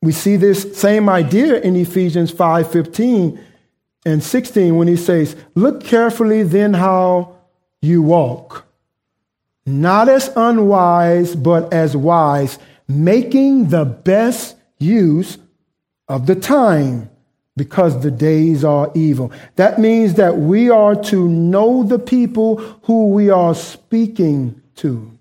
[0.00, 3.38] We see this same idea in Ephesians 5 15
[4.06, 7.36] and 16 when he says, Look carefully then how
[7.82, 8.66] you walk,
[9.66, 12.58] not as unwise, but as wise
[12.90, 15.38] making the best use
[16.08, 17.08] of the time,
[17.56, 19.30] because the days are evil.
[19.56, 25.18] That means that we are to know the people who we are speaking to.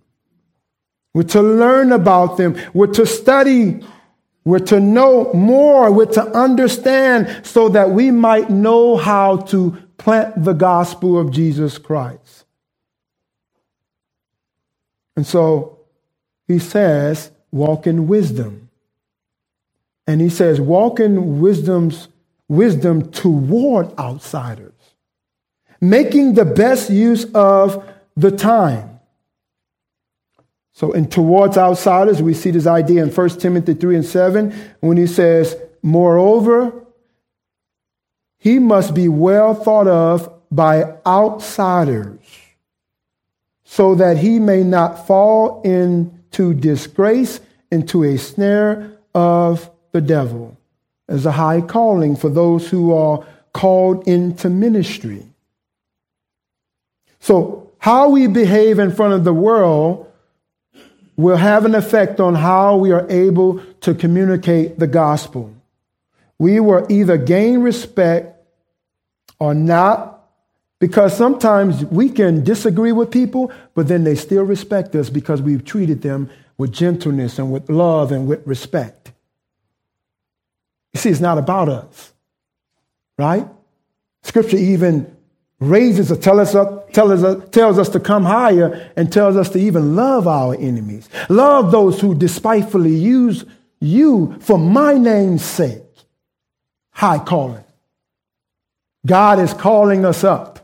[1.14, 2.56] We're to learn about them.
[2.74, 3.84] We're to study.
[4.46, 5.92] We're to know more.
[5.92, 11.78] We're to understand so that we might know how to plant the gospel of Jesus
[11.78, 12.46] Christ.
[15.18, 15.80] And so
[16.48, 18.70] he says, walk in wisdom.
[20.08, 22.08] And he says, walk in wisdom's
[22.48, 24.74] wisdom toward outsiders,
[25.80, 27.88] making the best use of
[28.18, 29.00] the time.
[30.74, 34.98] So, in towards outsiders, we see this idea in 1 Timothy 3 and 7 when
[34.98, 36.74] he says, Moreover,
[38.38, 42.20] he must be well thought of by outsiders
[43.64, 45.62] so that he may not fall
[46.32, 47.40] into disgrace,
[47.72, 50.58] and to a snare of the devil
[51.08, 55.26] as a high calling for those who are called into ministry.
[57.20, 60.12] So, how we behave in front of the world
[61.16, 65.54] will have an effect on how we are able to communicate the gospel.
[66.38, 68.36] We will either gain respect
[69.40, 70.19] or not,
[70.80, 75.66] because sometimes we can disagree with people, but then they still respect us because we've
[75.66, 79.12] treated them with gentleness and with love and with respect.
[80.94, 82.14] You see, it's not about us,
[83.18, 83.48] right?
[84.24, 85.16] Scripture even
[85.60, 89.60] raises or tells us, tells us, tells us to come higher and tells us to
[89.60, 91.10] even love our enemies.
[91.28, 93.46] Love those who despitefully use
[93.80, 95.84] you for my name's sake.
[96.92, 97.64] High calling.
[99.06, 100.59] God is calling us up.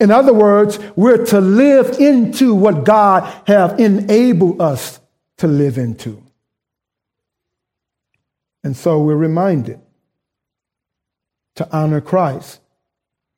[0.00, 5.00] In other words, we're to live into what God have enabled us
[5.38, 6.22] to live into.
[8.62, 9.80] And so we're reminded
[11.56, 12.60] to honor Christ,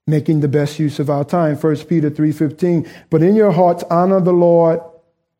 [0.07, 1.57] making the best use of our time.
[1.57, 4.81] 1 Peter 3:15, but in your hearts honor the Lord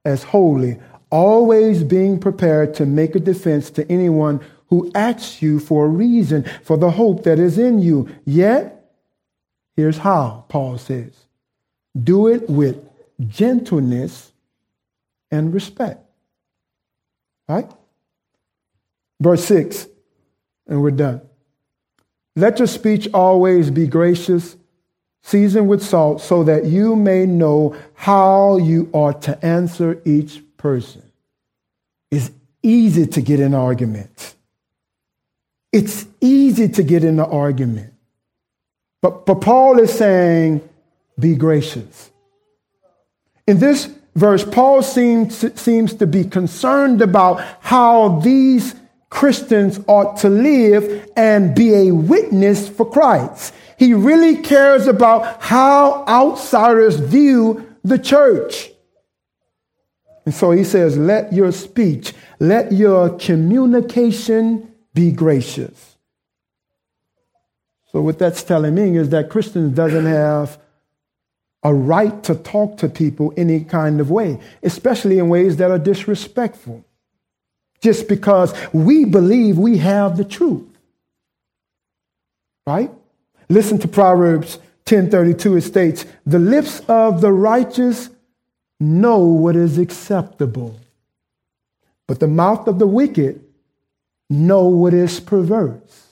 [0.05, 0.79] as holy,
[1.11, 6.45] always being prepared to make a defense to anyone who asks you for a reason
[6.63, 8.09] for the hope that is in you.
[8.25, 8.80] Yet,
[9.81, 11.13] here's how, Paul says,
[12.01, 12.77] do it with
[13.29, 14.31] gentleness
[15.31, 16.05] and respect.
[17.49, 17.71] Right?
[19.21, 19.89] Verse 6,
[20.67, 21.23] and we're done.
[22.37, 24.57] Let your speech always be gracious,
[25.23, 31.03] seasoned with salt, so that you may know how you ought to answer each person.
[32.11, 32.31] It's
[32.63, 34.37] easy to get in arguments.
[35.73, 37.95] It's easy to get in an argument.
[39.03, 40.69] But, but Paul is saying,
[41.19, 42.11] be gracious.
[43.47, 48.75] In this verse, Paul seems, seems to be concerned about how these
[49.09, 53.55] Christians ought to live and be a witness for Christ.
[53.77, 58.71] He really cares about how outsiders view the church.
[60.27, 65.90] And so he says, let your speech, let your communication be gracious.
[67.93, 70.59] So what that's telling me is that Christians doesn't have
[71.63, 75.79] a right to talk to people any kind of way, especially in ways that are
[75.79, 76.85] disrespectful
[77.81, 80.67] just because we believe we have the truth.
[82.67, 82.91] Right?
[83.49, 88.11] Listen to Proverbs 10:32 it states, "The lips of the righteous
[88.79, 90.77] know what is acceptable,
[92.07, 93.41] but the mouth of the wicked
[94.29, 96.07] know what is perverse."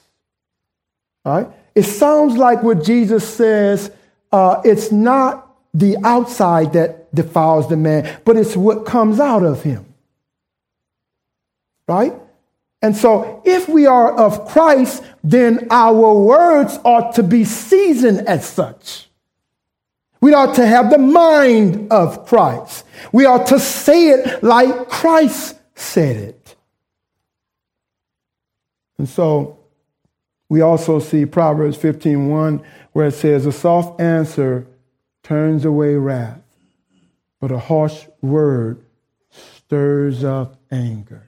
[1.25, 1.49] All right?
[1.79, 3.91] It sounds like what Jesus says,
[4.33, 9.63] uh, it's not the outside that defiles the man, but it's what comes out of
[9.63, 9.89] him
[11.89, 12.13] right?
[12.81, 18.49] And so, if we are of Christ, then our words ought to be seasoned as
[18.49, 19.09] such.
[20.21, 22.85] We ought to have the mind of Christ.
[23.11, 26.57] We ought to say it like Christ said it.
[28.99, 29.58] And so,
[30.49, 32.61] we also see Proverbs 15:1
[32.93, 34.67] where it says, "A soft answer
[35.23, 36.41] turns away wrath,
[37.41, 38.79] but a harsh word
[39.31, 41.23] stirs up anger."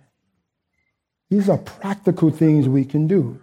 [1.28, 3.38] These are practical things we can do.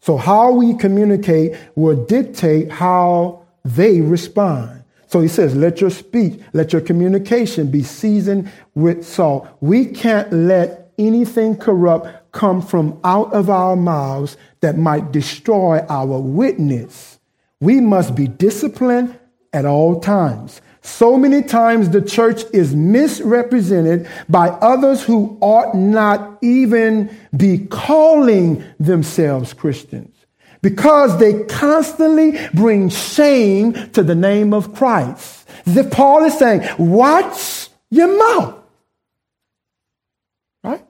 [0.00, 4.82] So, how we communicate will dictate how they respond.
[5.06, 9.46] So he says, let your speech, let your communication be seasoned with salt.
[9.60, 16.18] We can't let anything corrupt come from out of our mouths that might destroy our
[16.18, 17.18] witness.
[17.60, 19.18] We must be disciplined
[19.52, 20.60] at all times.
[20.80, 28.64] So many times the church is misrepresented by others who ought not even be calling
[28.80, 30.12] themselves Christians
[30.60, 35.46] because they constantly bring shame to the name of Christ.
[35.66, 38.58] As if Paul is saying, watch your mouth.
[40.64, 40.84] Right?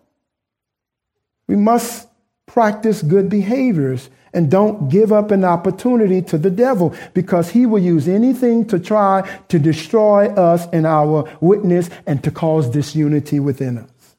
[1.52, 2.08] We must
[2.46, 7.78] practice good behaviors and don't give up an opportunity to the devil because he will
[7.78, 13.76] use anything to try to destroy us and our witness and to cause disunity within
[13.76, 14.16] us.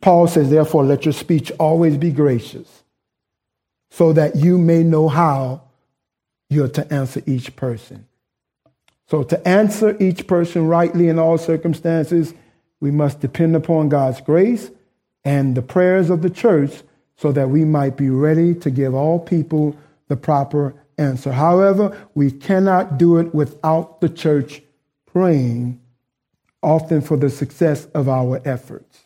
[0.00, 2.84] Paul says, therefore, let your speech always be gracious
[3.90, 5.62] so that you may know how
[6.48, 8.06] you're to answer each person.
[9.08, 12.34] So, to answer each person rightly in all circumstances,
[12.78, 14.70] we must depend upon God's grace
[15.28, 16.82] and the prayers of the church
[17.18, 19.76] so that we might be ready to give all people
[20.08, 21.32] the proper answer.
[21.32, 24.62] However, we cannot do it without the church
[25.04, 25.78] praying,
[26.62, 29.04] often for the success of our efforts.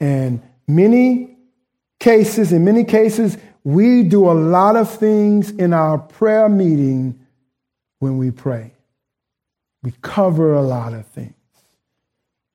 [0.00, 1.36] And many
[2.00, 7.24] cases, in many cases, we do a lot of things in our prayer meeting
[8.00, 8.72] when we pray.
[9.84, 11.34] We cover a lot of things.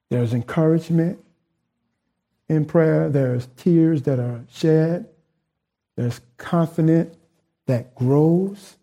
[0.10, 1.23] There's encouragement,
[2.50, 3.10] in prayer.
[3.10, 5.08] There's tears that are shed.
[5.96, 7.16] There's confidence
[7.68, 8.78] that grows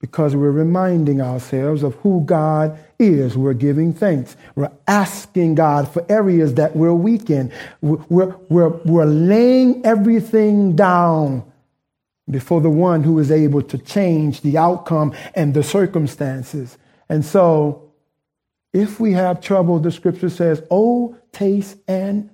[0.00, 3.36] because we're reminding ourselves of who God is.
[3.36, 4.34] We're giving thanks.
[4.54, 7.52] We're asking God for areas that we're weak in.
[7.82, 11.44] We're, we're, we're laying everything down
[12.30, 16.78] before the one who is able to change the outcome and the circumstances.
[17.08, 17.92] And so,
[18.72, 22.30] if we have trouble, the scripture says, Oh, taste and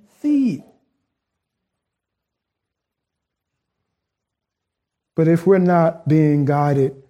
[5.17, 7.01] But if we're not being guided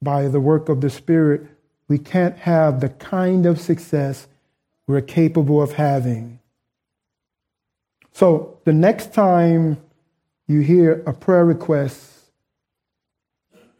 [0.00, 1.42] by the work of the Spirit,
[1.86, 4.26] we can't have the kind of success
[4.86, 6.40] we're capable of having.
[8.12, 9.76] So the next time
[10.48, 12.10] you hear a prayer request,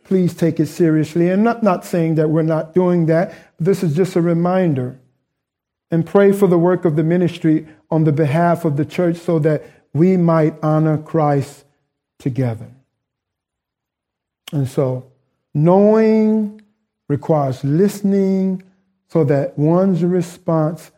[0.04, 1.30] please take it seriously.
[1.30, 5.00] And not, not saying that we're not doing that, this is just a reminder.
[5.90, 9.38] And pray for the work of the ministry on the behalf of the church so
[9.40, 11.64] that we might honor Christ
[12.18, 12.70] together.
[14.52, 15.10] And so,
[15.52, 16.60] knowing
[17.08, 18.62] requires listening
[19.08, 20.92] so that one's response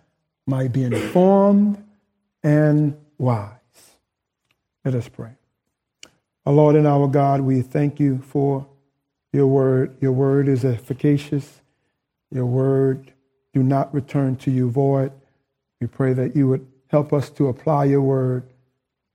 [0.47, 1.83] might be informed
[2.43, 3.57] and wise.
[4.85, 5.31] Let us pray.
[6.45, 8.67] Our Lord and our God, we thank you for
[9.33, 9.97] your word.
[10.01, 11.61] Your word is efficacious.
[12.31, 13.12] Your word
[13.53, 15.13] do not return to you void.
[15.81, 18.45] We pray that you would Help us to apply your word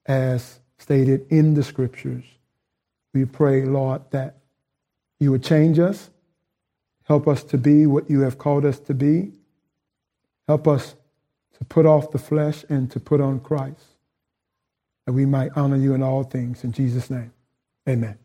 [0.07, 2.23] as stated in the scriptures.
[3.13, 4.37] We pray, Lord, that
[5.19, 6.09] you would change us.
[7.03, 9.31] Help us to be what you have called us to be.
[10.47, 10.95] Help us
[11.59, 13.85] to put off the flesh and to put on Christ,
[15.05, 16.63] that we might honor you in all things.
[16.63, 17.31] In Jesus' name,
[17.87, 18.17] amen.